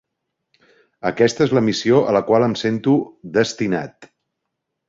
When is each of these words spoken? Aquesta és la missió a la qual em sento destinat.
Aquesta 1.09 1.45
és 1.49 1.53
la 1.57 1.63
missió 1.67 2.01
a 2.13 2.17
la 2.19 2.23
qual 2.31 2.49
em 2.49 2.57
sento 2.65 2.99
destinat. 3.37 4.13